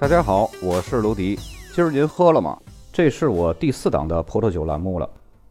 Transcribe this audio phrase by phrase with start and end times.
[0.00, 1.38] 大家好，我是卢迪。
[1.74, 2.58] 今儿您喝了吗？
[2.90, 5.06] 这是我第四档的葡萄酒栏目了。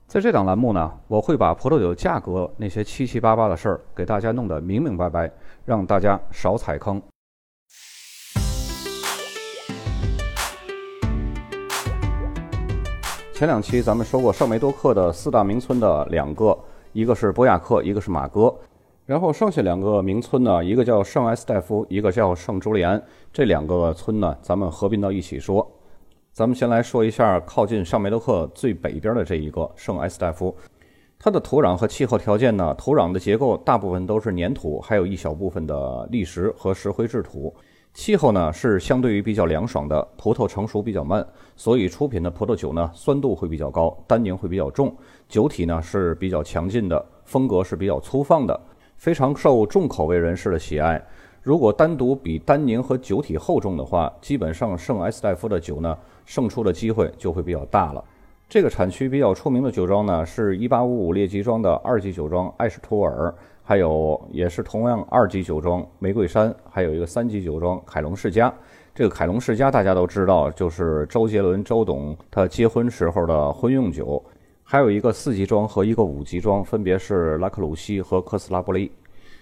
[0.07, 5.31] 在这档栏目呢，我会把葡萄酒价格那些七七八八的事儿给大家弄得明明白白，
[5.65, 6.99] 让大家少踩坑。
[13.31, 16.57] 前两期咱们说过圣梅多克的四大名村的两个，
[16.91, 18.51] 一个是博雅克，一个是马哥。
[19.09, 23.03] 然后剩下两个名村呢，一个叫圣埃斯戴夫，一个叫圣朱利安。
[23.33, 25.67] 这两个村呢，咱们合并到一起说。
[26.31, 30.55] 咱们先来说一下靠近上梅洛克最北边的这一个圣埃斯戴夫。
[31.17, 37.51] 它的土壤和气候条件呢，土壤的结构大部分都是粘土，还有一小部分的砾石和石灰质土。
[37.95, 44.95] 气候呢是相对于比较凉爽的，葡萄成熟比较慢，所以出品的葡萄酒呢酸度会比较高，单宁会比较重，
[45.27, 48.61] 酒体呢是比较强劲的，风格是比较粗放的。
[48.99, 51.01] 非常受重口味人士的喜爱。
[51.41, 58.03] 如果单独比单宁和酒体厚重的话，基本上圣埃斯戴夫的酒呢，胜出的机会就会比较大了。
[58.49, 68.53] 这个产区比较出名的酒庄呢，是1855列级庄的二级酒庄艾什图尔，还有也是同样二级酒庄玫瑰山，还有一个三级酒庄凯隆世家。
[68.93, 74.21] 这个凯隆世家大家都知道，就是周杰伦周董他结婚时候的婚用酒。
[74.71, 78.91] 还有一个四级庄和一个五级庄，分别是拉克鲁西和科斯拉布利。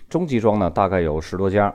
[0.08, 1.73] 中级庄呢，大概有十多家。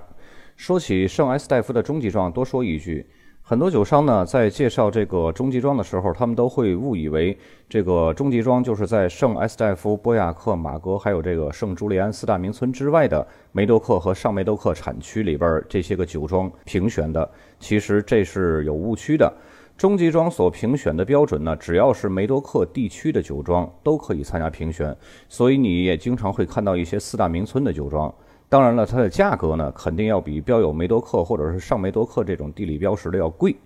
[0.57, 3.07] 说起圣埃斯戴夫的中级庄，多说一句，
[3.43, 7.37] 很多酒商呢在介绍这个中级庄的时候，他们都会误以为
[7.69, 17.31] 这个中级庄就是在圣埃斯戴夫、波亚克、马格还有这个圣朱利安四大名村之外的梅多克和上梅多克产区里边这些个酒庄评选的。
[17.61, 19.31] 其实这是有误区的。
[19.77, 24.97] 中级庄所评选的标准呢，只要是梅多克地区的酒庄都可以参加评选，
[25.29, 28.13] 所以你也经常会看到一些四大名村的酒庄。
[28.49, 33.57] 当然了，它的价格呢，肯定要比标有梅多克或者是上梅多克这种地理标识的要贵。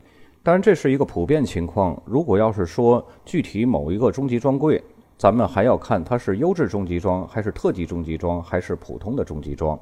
[0.43, 2.01] 当然，这是一个普遍情况。
[2.07, 4.83] 如果要是说具体某一个中级庄贵，
[5.19, 9.79] 咱们还要看它是优质中级庄，还是特级中级庄，还是普通的中级庄。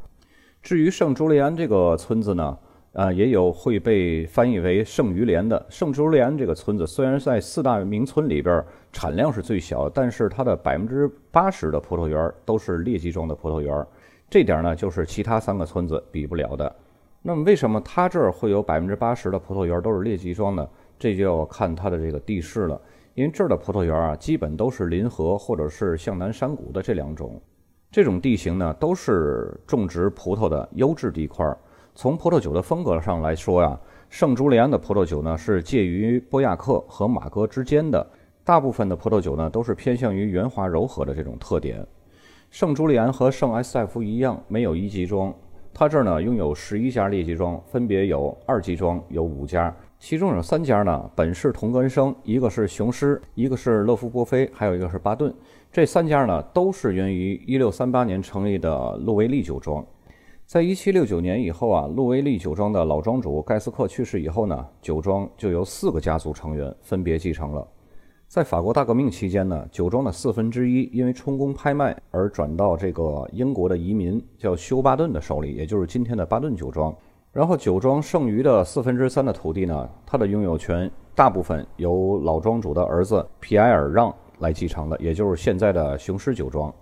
[0.62, 2.58] 至于圣朱利安这个村子呢？
[2.94, 13.84] 啊，也有会被翻译为圣于连的圣朱利安这个村子，虽然在四大名村里边产量是最小，但是它的百分之八十的葡萄园都是劣级庄的葡萄园，
[14.30, 16.72] 这点呢就是其他三个村子比不了的。
[17.20, 20.68] 那么为什么它这儿会有百分之八十的葡萄园都是劣级庄呢？
[20.96, 22.80] 这就要看它的这个地势了，
[23.14, 27.42] 因为这儿的葡萄园啊，基本都是临河或者是向南山谷的这两种，
[27.90, 31.44] 这种地形呢都是种植葡萄的优质地块。
[31.96, 33.78] 从葡萄酒的风格上来说呀，
[34.10, 38.04] 圣朱利安的葡萄酒呢是介于波亚克和马格之间的。
[38.42, 41.86] 大部分的葡萄酒呢都是偏向于圆滑柔和的这种特点。
[42.50, 45.32] 圣朱利安和圣埃斯戴夫一样，没有一级庄，
[45.72, 55.32] 它这儿呢拥有十一家列级庄，分别有二级庄有五家，其中有三家呢本是同根生，一个是雄狮，一个是勒夫波菲，还有一个是巴顿。
[55.70, 59.84] 这三家呢都是源于一六三八年成立的路维利酒庄。
[60.46, 67.66] 在一七六九年以后啊，路威利酒庄的老庄主盖斯克去世以后呢，酒庄就由四个家族成员分别继承了。
[68.28, 76.94] 在法国大革命期间呢，酒庄的四分之一因为充公拍卖而转到这个英国的移民叫休巴顿的手里，也就是今天的巴顿酒庄。
[77.32, 86.72] 然后酒庄剩余的四分之三的土地呢，它的拥有权大部分由老庄主的儿子皮埃尔让来继承的，也就是现在的雄狮酒庄。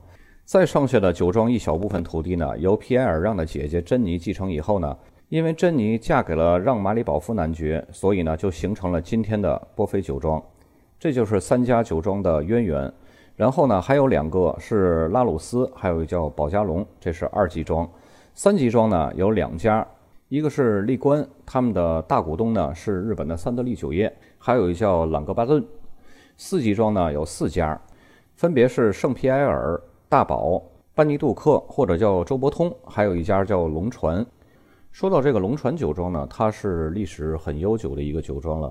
[0.53, 4.95] 再剩下的酒庄一小部分土地呢，由皮埃尔让的姐姐珍妮继承以后呢，
[5.31, 10.43] 因为珍妮嫁给了让马里保夫男爵，所以呢就形成了今天的波菲酒庄。
[11.01, 12.93] 这就是三家酒庄的渊源。
[13.35, 17.91] 然后呢，还有两个是拉鲁斯，还有一个叫保加龙，这是二级庄。
[18.35, 19.87] 三级庄呢有两家，
[20.29, 25.65] 一个是利关，他们的大股东呢是日本的三得利酒业，还有一个叫朗格巴顿。
[26.37, 27.81] 四级庄呢有四家，
[28.37, 29.81] 分别是圣皮埃尔。
[30.13, 30.63] 大宝、
[30.95, 34.23] 班尼杜克或者叫周伯通，还有一家叫龙船。
[34.91, 38.71] 说到这个龙船酒庄呢，它是历史很悠久的一个酒庄了。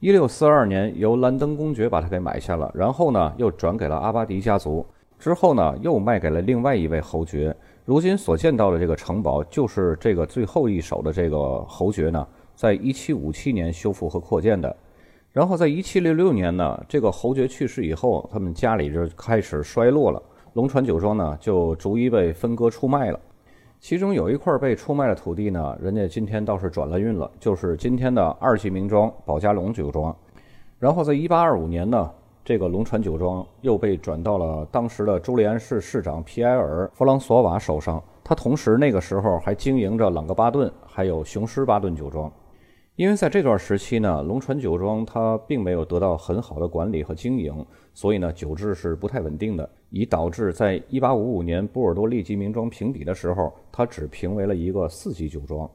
[0.00, 4.82] 一六四二年由兰登公爵把它给买下了，然后呢又转给了阿巴迪家族，
[5.18, 7.54] 之后呢又卖给了另外一位侯爵。
[7.84, 14.74] 如今所见到的这个城堡，就是这个最后一手的这个侯爵呢，在一七五七年修复和扩建的。
[15.32, 20.22] 然后在一七六六年呢，这个侯爵去世以后，他们家里就开始衰落了。
[20.54, 23.20] 龙船酒庄呢，就逐一被分割出卖了。
[23.78, 30.14] 其中有一块被出卖的土地呢，人家今天倒是转了运了，就是今天的二级名庄保加龙酒庄。
[30.78, 32.10] 然后在1825年呢，
[32.44, 38.02] 这个龙船酒庄又被转到了当时的朱利安市市长皮埃尔·弗朗索瓦手上。
[38.24, 42.30] 他同时那个时候还经营着朗格巴顿还有雄狮巴顿酒庄。
[42.96, 55.68] 因为在这段时期呢，龙船酒庄它并没有得到很好的管理和经营，所以呢酒质是不太稳定的，以导致在1855年波尔多利级名庄评比的时候，它只评为了一个四级酒庄。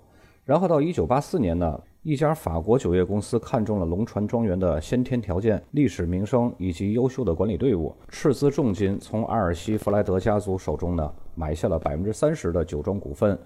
[0.46, 13.40] 然后到1984年呢，一家法国酒业公司看中了龙船庄园的先天条件、历史名声以及优秀的管理队伍，斥资重金从阿尔西弗莱德家族手中呢买下了百分之三十的酒庄股份。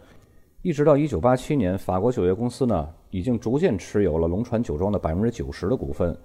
[0.64, 6.18] 一直到一九八七年，法国酒业公司呢已经逐渐持有了龙船酒庄的百分之九十的股份。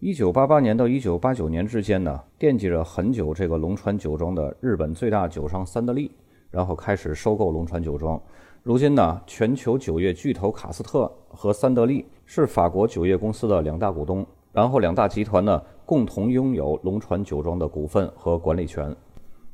[0.00, 6.08] 一九八八年到一九八九年之间呢，惦记着很久这个龙船酒庄的日本最大酒商三得利，
[6.52, 8.20] 然后开始收购龙船酒庄。
[8.62, 18.94] 如今呢，全球酒业巨头卡斯特和三得利是法国酒业公司的两大股东，然后两大集团呢共同拥有龙船酒庄的股份和管理权。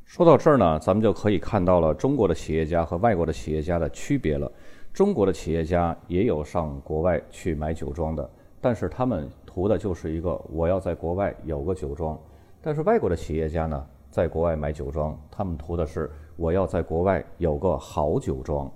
[0.05, 4.53] 说到这儿呢，咱们就可以看到了中国的企业家和外国的企业家的区别了。
[4.93, 8.31] 中国的企业家也有上国外去买酒庄的，
[8.61, 12.19] 但是他们图的就是一个我要在国外有个酒庄。
[12.61, 18.69] 但是外国的企业家呢，在国外买酒庄，他们图的是我要在国外有个好酒庄。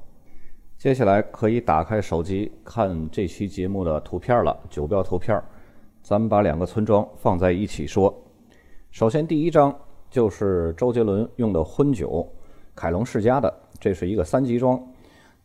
[0.77, 5.43] 接下来可以打开手机看这期节目的图片了，酒标图片。
[6.01, 8.15] 咱们把两个村庄放在一起说。
[8.93, 9.75] 首先第一张。
[10.11, 12.27] 就是周杰伦用的婚酒，
[12.75, 14.83] 凯龙世家的，这是一个三级庄。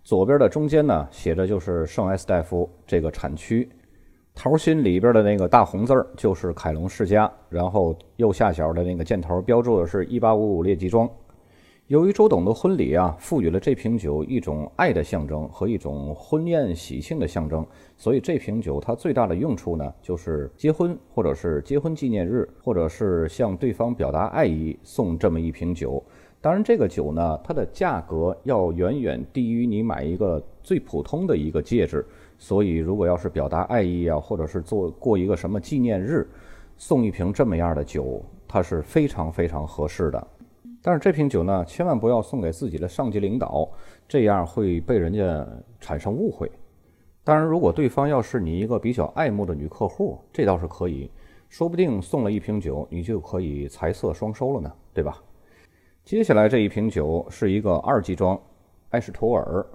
[0.06, 3.69] 左边的中间呢，写着就是圣埃斯戴夫这个产区。
[4.35, 11.07] 头心里边的那个大红字儿就是凯龙世家，然后右下角的那个箭头标注的是1855列级庄。
[11.88, 17.65] 由于周董的婚礼啊，赋予了这瓶酒一种爱的象征和一种婚宴喜庆的象征，
[17.95, 26.03] 所以这瓶酒它最大的用处呢，就是结婚或者是结婚纪念日，或者是向对方表达爱意送这么一瓶酒。
[26.41, 32.03] 当然，这个酒呢，它的价格要远远低于你买一个最普通的一个戒指。
[32.43, 36.27] 所以，如果要是表达爱意啊，或者是做过一个什么纪念日，
[36.75, 40.27] 送一瓶这么样的酒，它是非常非常合适的。
[40.81, 43.65] 但是这瓶酒呢，千万不要送给自己的上级领导，
[44.09, 45.47] 这样会被人家
[45.79, 46.51] 产生误会。
[47.23, 51.09] 当然，如果对方要是你一个比较爱慕的女客户，这倒是可以，
[51.47, 55.17] 说不定送了一瓶酒，你就可以财色双收了呢，对吧？
[56.03, 58.37] 接下来这一瓶酒是一个二级装，
[58.89, 59.65] 埃什托尔。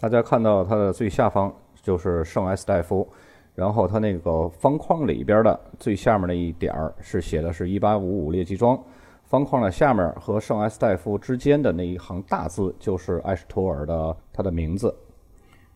[0.00, 3.06] 大家看到它的最下方就是圣埃斯戴夫，
[3.54, 8.78] 然后它那个方框里边的最下面那一点儿是写的是一八五五列级装。
[9.24, 14.94] 方框的下面和圣埃斯戴夫之间的那一行大字就是埃什托尔的他的名字。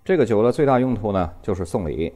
[0.03, 2.13] 这个酒的最大用途呢，就是送礼，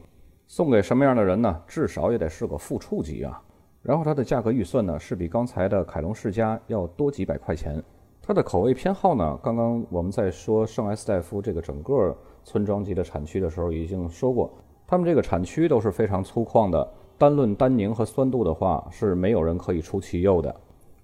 [0.47, 1.61] 送给什么样的人呢？
[1.67, 3.39] 至少也得是个副处级啊。
[3.83, 7.81] 然后它的价格预算呢，是比刚才的凯龙世家要多几百块钱。
[8.19, 14.49] 它的口味偏好呢，刚刚我们在说圣埃斯戴夫这个整个村庄级的产区的时候已经说过，
[14.87, 20.55] 他们这个产区都是非常粗犷的，单论单宁和酸度的话，是没有人可以出其右的。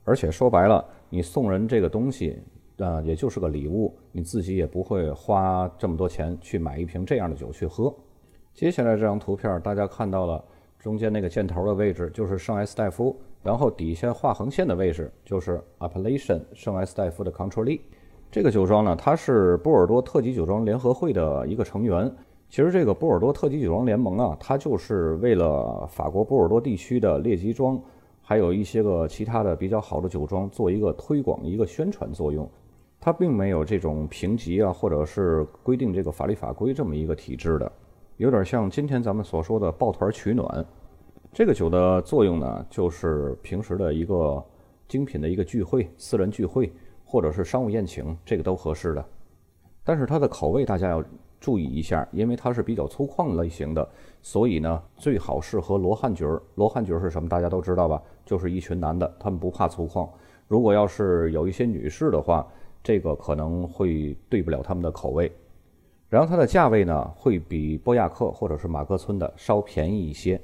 [0.06, 2.42] 而且说白了，你送人这个东西，
[2.78, 7.94] 啊，也就是个礼物，你自己也不会花这么多钱去买一瓶这样的酒去喝。
[8.54, 10.42] 接下来这张图片，大家看到了
[10.80, 13.14] 中间那个箭头的位置就是圣埃斯戴夫，
[13.44, 17.78] 然后底下画横线的位置就是 Appellation 圣埃斯戴夫的 Control。
[18.34, 22.12] 这个酒庄呢，它是波尔多特级酒庄联合会的一个成员。
[22.50, 27.80] 其实这个波尔多特级酒庄联盟啊，它就是为了法国波尔多地区的列级庄。
[28.24, 32.50] 还有一些个其他的比较好的酒庄做一个推广、一个宣传作用，
[33.00, 37.72] 它并没有这种评级啊，或者是规定这个法律法规这么一个体制的，
[38.18, 40.66] 有点像今天咱们所说的抱团取暖。
[41.32, 44.44] 这个酒的作用呢，就是平时的一个
[44.88, 46.74] 精品的一个聚会、私人聚会，
[47.14, 49.06] 或者是商务宴请，这个都合适的。
[49.84, 51.04] 但是它的口味大家要
[51.40, 53.88] 注意一下，因为它是比较粗犷类型的。
[54.24, 56.42] 所以呢，最好适合罗汉角儿。
[56.56, 57.30] 罗汉角儿是什么？
[57.30, 58.02] 大家都知道吧？
[58.26, 60.10] 就是一群男的，他们不怕粗犷。
[60.48, 62.48] 如果要是有一些女士的话，
[62.82, 65.32] 这个可能会对不了他们的口味。
[66.10, 70.42] 然后它的价位呢，会比波亚克或者是马格村的稍便宜一些。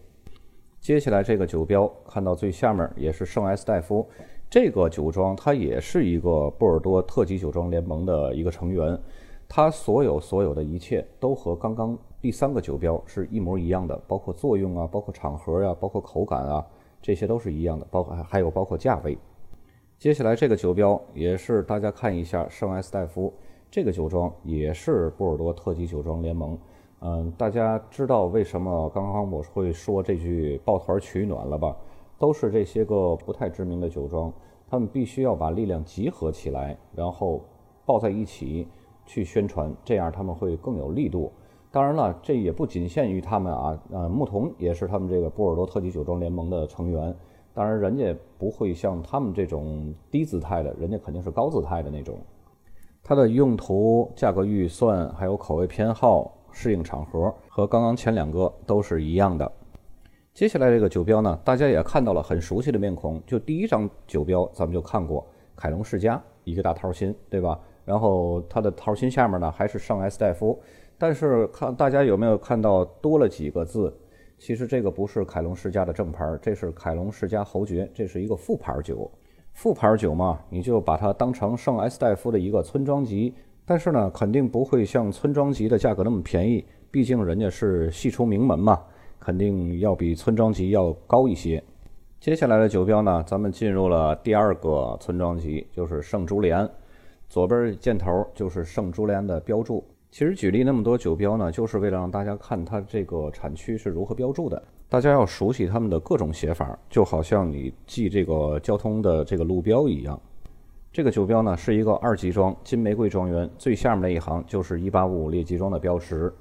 [0.80, 4.08] 接下来这个酒标看到最下面也是圣埃斯戴夫
[4.50, 9.00] 这个酒庄，它也是一个波尔多特级酒庄联盟的一个成员。
[9.48, 11.96] 它所有所有的一切都和刚刚。
[12.20, 16.66] 第三个酒标是一模一样的，包括作用啊，包括场合呀，包括口感啊，
[17.00, 19.16] 这些都是一样的，包括还还有包括价位。
[20.00, 23.32] 接下来这个酒标也是大家看一下，圣埃斯戴夫
[23.70, 26.58] 这个酒庄也是波尔多特级酒庄联盟。
[27.02, 31.78] 嗯，大家知道为什么刚刚我会说这句抱团取暖了吧？
[32.20, 34.32] 都是这些个不太知名的酒庄，
[34.70, 37.42] 他们必须要把力量集合起来，然后
[37.86, 38.68] 抱在一起
[39.06, 41.32] 去宣传，这样他们会更有力度。
[41.72, 47.16] 当然了，这也不仅限于他们啊，呃，牧童也是他们这个波尔多特级酒庄联盟的成员。
[47.54, 52.18] 当然，人家不会像他们这种低姿态的，人家肯定是高姿态的那种。
[53.04, 59.52] 它的用途、价格预算还有口味偏好、适应场合，和刚刚前两个都是一样的。
[60.34, 67.60] 接下来这个酒标呢，大家也看到了很熟悉的面孔，就第一张酒标咱们就看过，凯龙世家一个大桃心，对吧？
[67.84, 70.58] 然后它的桃心下面呢还是圣埃斯戴夫。
[70.98, 73.94] 但是看大家有没有看到多了几个字？
[74.38, 79.10] 其实这个不是凯龙世家的正牌，这是凯龙世家侯爵，这是一个副牌酒。
[79.54, 83.34] 副牌酒嘛，你就把它当成圣埃斯戴夫的一个村庄级。
[83.66, 88.82] 但是呢，肯定不会像村庄级的价格那么便宜，毕竟人家是系出名门嘛，
[89.20, 91.64] 肯定要比村庄级要高一些。
[92.20, 96.70] 接下来的酒标呢，咱们进入了第二个村庄级，就是圣朱利安，
[97.30, 99.84] 左边箭头就是圣朱利安的标注。
[100.12, 104.62] 其实举例那么多酒标呢，就是为了让大家看它这个产区是如何标注的。
[104.90, 110.20] 大家要熟悉他们的各种写法，就好像你记这个交通的这个路标一样。
[110.92, 116.34] 这个酒标呢是一个二级庄金玫瑰庄园，最下面那一行就是一八五五列级庄的标识。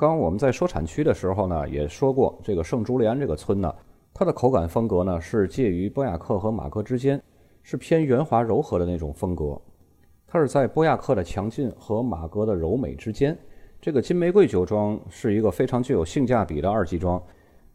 [0.00, 3.70] 刚刚我们在说产区的时候呢，也说过这个圣朱利安这个村呢，
[4.14, 7.22] 它的口感风格呢是介于波雅克和马格之间，
[7.62, 9.60] 是偏圆滑柔和的那种风格。
[10.26, 13.36] 它是在波亚克的强劲和马格的柔美之间。
[13.78, 17.22] 这个金玫瑰酒庄是一个非常具有性价比的二级庄，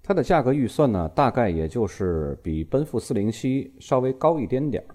[0.02, 4.90] 它的价格预算呢，大概也就是比奔富四零七稍微高一点点儿，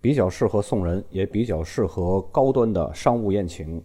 [0.00, 3.82] 比较适合送人，也比较适合高端的商务宴请。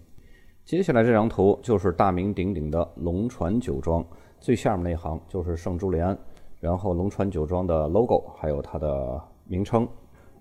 [0.63, 4.05] 接下来这张图就是大名鼎鼎的龙船酒庄，
[4.39, 6.17] 最下面那行就是圣朱利安，
[6.59, 9.87] 然后龙船酒庄的 logo 还有它的名称。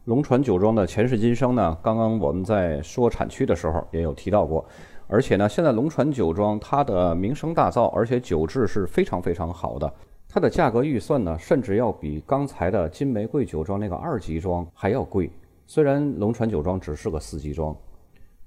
[0.05, 1.77] 龙船酒庄的前世今生呢？
[1.83, 4.65] 刚刚我们在说产区的时候也有提到过，
[5.09, 9.93] 而且呢，现在龙船酒庄它的名声大噪，而且酒质是非常非常好的。
[10.29, 15.31] 它的价格预算呢，甚至要比刚才的金玫瑰酒庄那个二级庄还要贵。
[15.67, 17.77] 虽然龙船酒庄只是个四级庄，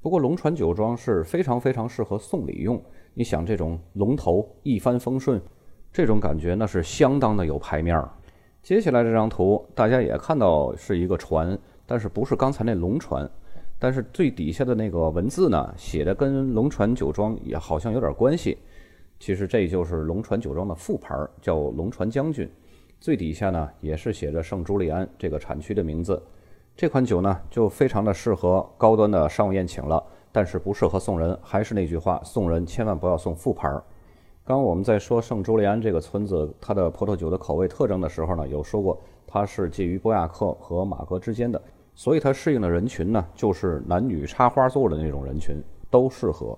[0.03, 2.79] 不过龙船酒庄是非常非常适合送礼用。
[3.13, 5.41] 你想这种龙头一帆风顺，
[5.93, 8.10] 这种感觉那是相当的有牌面儿。
[8.62, 13.29] 接下来这张图，大家也看到是一个船，但是不是刚才那龙船，
[13.79, 18.57] 但是最底下的那个文字呢，写的跟龙船酒庄也好像有点关系。
[19.22, 22.50] 其实这就是龙船酒庄的副牌，叫龙船将军。
[23.00, 26.22] 最底下呢，也是写着圣朱利安这个产区的名字。
[26.75, 31.37] 这款酒呢，就非常的适合高端的商务宴请了，但是不适合送人。
[31.43, 33.69] 还是那句话，送人千万不要送副牌。
[34.43, 41.61] 刚刚我们在说圣朱利安这个村子它的葡萄酒的口味特征的时候呢，有说过它是介于波亚克和马格之间的，
[41.93, 45.61] 所以它适应的人群呢，就是男女插花座的那种人群
[45.91, 46.57] 都适合。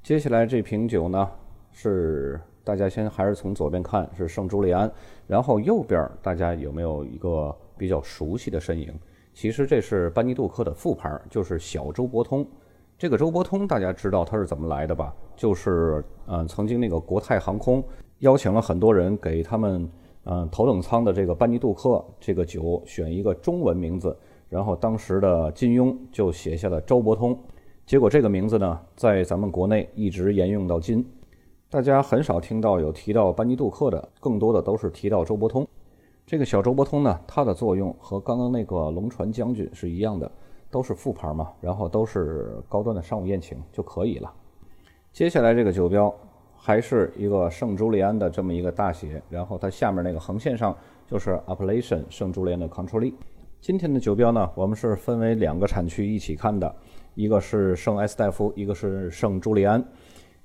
[0.00, 1.28] 接下来这瓶酒呢，
[1.72, 4.90] 是大家先还是从左边看是圣朱利安，
[5.26, 8.92] 然后右边大家有没有一个比较熟悉的身影？
[9.32, 12.44] 其实这是班尼杜克的副牌，就是小周伯通。
[12.98, 15.14] 这个周伯通大家知道他是怎么来的吧？
[15.36, 17.80] 就是，嗯，曾经那个国泰航空
[18.18, 19.88] 邀请了很多人给他们，
[20.24, 24.18] 嗯，头等舱的这个班尼杜克这个酒选一个中文名字，
[24.48, 27.38] 然后当时的金庸就写下了周伯通，
[27.86, 31.06] 结果这个名字呢，在咱们国内一直沿用到今，
[31.70, 35.64] 大家很少听到有提到班尼杜克的，更多的都是提到周伯通。
[36.28, 40.30] 这个小周伯通呢，它的作用和刚刚那个龙船将军是一样的。
[40.70, 44.30] 都是副牌嘛，然后都是高端的商务宴请就可以了。
[45.14, 46.14] 接下来这个酒标
[46.54, 53.10] 还是一个圣朱利安的这么一个大写，然后它下面那个横线上就是 Appellation 圣朱利安的 Control。
[53.62, 56.70] 今天的酒标呢，我们是分为两个产区一起看的，
[57.14, 59.82] 一个是圣埃斯戴夫，一个是圣朱利安。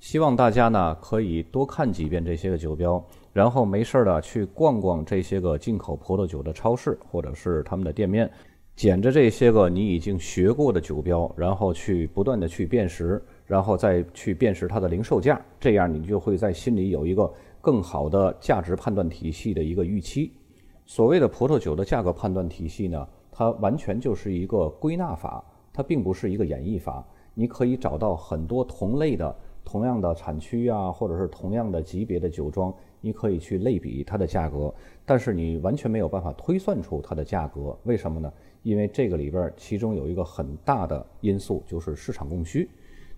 [0.04, 8.30] 希望大家呢可以多看几遍这些个酒标，然后没事儿的去逛逛这些个进口葡萄酒的超市或者是他们的店面。
[8.76, 17.32] 捡着这些个你已经学过的酒标，然后去不断的去辨识，然后再去辨识它的零售价，这样你就会在心里有一个
[17.62, 20.34] 更好的价值判断体系的一个预期。
[20.84, 25.42] 所谓的葡萄酒的价格判断体系呢，它完全就是一个归纳法，
[25.72, 27.02] 它并不是一个演绎法。
[27.32, 29.34] 你可以找到很多同类的、
[29.64, 34.72] 同样的产区啊，或者是同样的级别的酒庄，你可以去类比它的价格，
[35.04, 37.76] 但是你完全没有办法推算出它的价格。
[37.84, 38.32] 为什么呢？
[38.62, 42.68] 因为这个里边其中有一个很大的因素，就是市场供需。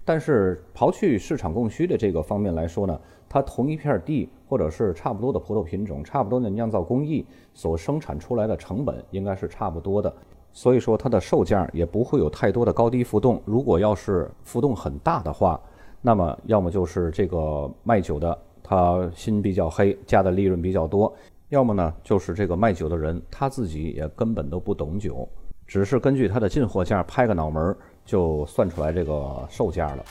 [0.05, 10.15] 但是刨去市场供需的这个方面来说呢，它同一片地或者是差不多的葡萄品种、差不多的酿造工艺所生产出来的成本应该是差不多的，
[10.53, 13.43] 所以说它的售价也不会有太多的高低浮动。
[13.45, 15.61] 如果要是浮动很大的话，
[16.06, 21.12] 那么要么就是这个卖酒的他心比较黑，加的利润比较多；
[21.48, 25.28] 要么呢就是这个卖酒的人他自己也根本都不懂酒，
[25.66, 30.04] 只是根据他的进货价拍个脑门就算出来这个售价了。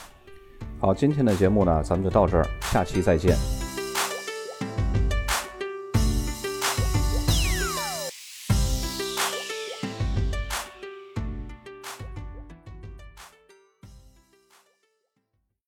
[0.82, 3.65] 好，今天的节目呢咱们就到这儿，下期再见。